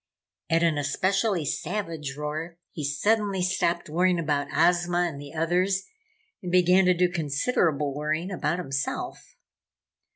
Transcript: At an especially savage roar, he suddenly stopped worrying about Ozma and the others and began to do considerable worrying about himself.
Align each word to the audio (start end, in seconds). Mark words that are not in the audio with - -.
At 0.49 0.63
an 0.63 0.79
especially 0.79 1.45
savage 1.45 2.17
roar, 2.17 2.57
he 2.71 2.83
suddenly 2.83 3.43
stopped 3.43 3.87
worrying 3.87 4.17
about 4.17 4.47
Ozma 4.51 5.07
and 5.07 5.21
the 5.21 5.31
others 5.35 5.83
and 6.41 6.51
began 6.51 6.85
to 6.85 6.95
do 6.95 7.07
considerable 7.07 7.93
worrying 7.93 8.31
about 8.31 8.57
himself. 8.57 9.35